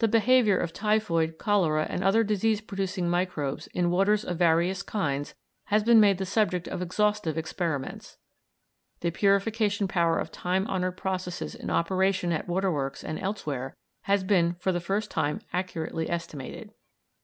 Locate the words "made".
6.00-6.18